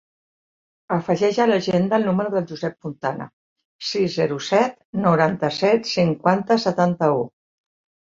[0.95, 3.29] Afegeix a l'agenda el número del Josep Fontana:
[3.93, 4.77] sis, zero, set,
[5.07, 7.27] noranta-set, cinquanta, setanta-u.